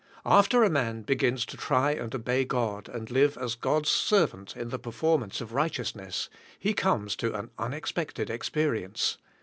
[0.25, 4.69] After a man begins to try and obey God and live as God's servant in
[4.69, 6.27] the perform ance of righteousness,
[6.57, 9.19] he comes to an unexpected experience.